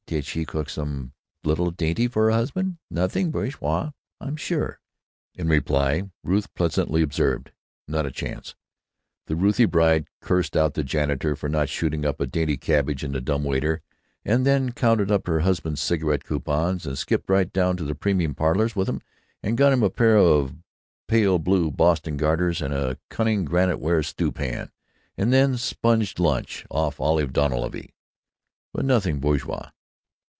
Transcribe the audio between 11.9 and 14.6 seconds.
up a dainty cabbage on the dumb waiter, and